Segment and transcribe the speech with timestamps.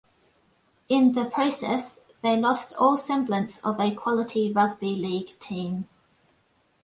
[0.89, 5.87] In the process they lost all semblance of a quality rugby league team.